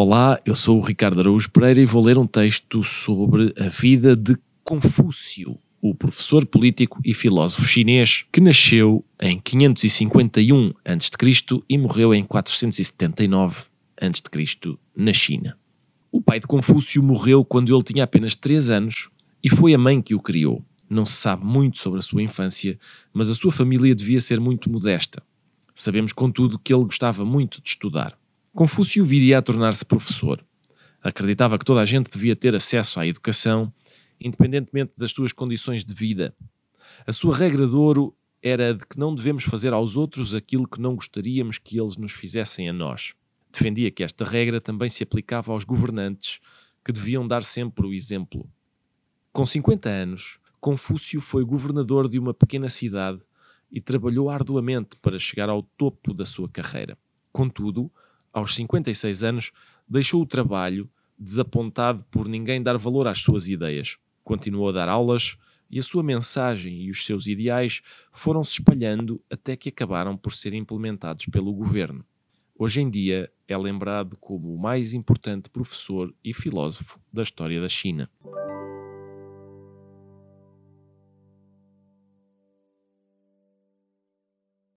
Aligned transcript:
Olá, 0.00 0.40
eu 0.46 0.54
sou 0.54 0.78
o 0.78 0.80
Ricardo 0.80 1.18
Araújo 1.18 1.50
Pereira 1.50 1.80
e 1.80 1.84
vou 1.84 2.04
ler 2.04 2.18
um 2.18 2.26
texto 2.26 2.84
sobre 2.84 3.52
a 3.58 3.68
vida 3.68 4.14
de 4.14 4.36
Confúcio, 4.62 5.58
o 5.82 5.92
professor 5.92 6.46
político 6.46 7.00
e 7.04 7.12
filósofo 7.12 7.64
chinês 7.64 8.24
que 8.30 8.40
nasceu 8.40 9.04
em 9.20 9.40
551 9.40 10.72
a.C. 10.84 11.64
e 11.68 11.76
morreu 11.76 12.14
em 12.14 12.22
479 12.24 13.64
a.C. 14.00 14.78
na 14.96 15.12
China. 15.12 15.58
O 16.12 16.22
pai 16.22 16.38
de 16.38 16.46
Confúcio 16.46 17.02
morreu 17.02 17.44
quando 17.44 17.74
ele 17.74 17.82
tinha 17.82 18.04
apenas 18.04 18.36
3 18.36 18.70
anos 18.70 19.08
e 19.42 19.50
foi 19.50 19.74
a 19.74 19.78
mãe 19.78 20.00
que 20.00 20.14
o 20.14 20.20
criou. 20.20 20.64
Não 20.88 21.04
se 21.04 21.14
sabe 21.14 21.44
muito 21.44 21.80
sobre 21.80 21.98
a 21.98 22.02
sua 22.02 22.22
infância, 22.22 22.78
mas 23.12 23.28
a 23.28 23.34
sua 23.34 23.50
família 23.50 23.96
devia 23.96 24.20
ser 24.20 24.38
muito 24.38 24.70
modesta. 24.70 25.22
Sabemos, 25.78 26.12
contudo, 26.12 26.58
que 26.58 26.74
ele 26.74 26.82
gostava 26.82 27.24
muito 27.24 27.62
de 27.62 27.68
estudar. 27.68 28.18
Confúcio 28.52 29.04
viria 29.04 29.38
a 29.38 29.42
tornar-se 29.42 29.84
professor. 29.84 30.44
Acreditava 31.00 31.56
que 31.56 31.64
toda 31.64 31.80
a 31.80 31.84
gente 31.84 32.10
devia 32.10 32.34
ter 32.34 32.52
acesso 32.56 32.98
à 32.98 33.06
educação, 33.06 33.72
independentemente 34.20 34.90
das 34.96 35.12
suas 35.12 35.32
condições 35.32 35.84
de 35.84 35.94
vida. 35.94 36.34
A 37.06 37.12
sua 37.12 37.36
regra 37.36 37.64
de 37.64 37.76
ouro 37.76 38.12
era 38.42 38.74
de 38.74 38.84
que 38.84 38.98
não 38.98 39.14
devemos 39.14 39.44
fazer 39.44 39.72
aos 39.72 39.96
outros 39.96 40.34
aquilo 40.34 40.66
que 40.66 40.80
não 40.80 40.96
gostaríamos 40.96 41.58
que 41.58 41.80
eles 41.80 41.96
nos 41.96 42.10
fizessem 42.10 42.68
a 42.68 42.72
nós. 42.72 43.14
Defendia 43.52 43.92
que 43.92 44.02
esta 44.02 44.24
regra 44.24 44.60
também 44.60 44.88
se 44.88 45.04
aplicava 45.04 45.52
aos 45.52 45.62
governantes, 45.62 46.40
que 46.84 46.90
deviam 46.90 47.24
dar 47.24 47.44
sempre 47.44 47.86
o 47.86 47.94
exemplo. 47.94 48.50
Com 49.32 49.46
50 49.46 49.88
anos, 49.88 50.40
Confúcio 50.60 51.20
foi 51.20 51.44
governador 51.44 52.08
de 52.08 52.18
uma 52.18 52.34
pequena 52.34 52.68
cidade 52.68 53.20
e 53.70 53.80
trabalhou 53.80 54.30
arduamente 54.30 54.96
para 55.00 55.18
chegar 55.18 55.48
ao 55.48 55.62
topo 55.62 56.14
da 56.14 56.24
sua 56.24 56.48
carreira. 56.48 56.96
Contudo, 57.32 57.90
aos 58.32 58.54
56 58.54 59.22
anos, 59.22 59.52
deixou 59.88 60.22
o 60.22 60.26
trabalho, 60.26 60.90
desapontado 61.18 62.04
por 62.10 62.28
ninguém 62.28 62.62
dar 62.62 62.76
valor 62.78 63.06
às 63.06 63.18
suas 63.18 63.48
ideias. 63.48 63.96
Continuou 64.24 64.68
a 64.68 64.72
dar 64.72 64.88
aulas 64.88 65.36
e 65.70 65.78
a 65.78 65.82
sua 65.82 66.02
mensagem 66.02 66.82
e 66.82 66.90
os 66.90 67.04
seus 67.04 67.26
ideais 67.26 67.82
foram 68.12 68.42
se 68.42 68.52
espalhando 68.52 69.22
até 69.30 69.56
que 69.56 69.68
acabaram 69.68 70.16
por 70.16 70.32
ser 70.32 70.54
implementados 70.54 71.26
pelo 71.26 71.52
governo. 71.52 72.04
Hoje 72.60 72.80
em 72.80 72.90
dia 72.90 73.30
é 73.46 73.56
lembrado 73.56 74.16
como 74.16 74.52
o 74.52 74.58
mais 74.58 74.92
importante 74.92 75.48
professor 75.48 76.12
e 76.24 76.34
filósofo 76.34 77.00
da 77.12 77.22
história 77.22 77.60
da 77.60 77.68
China. 77.68 78.10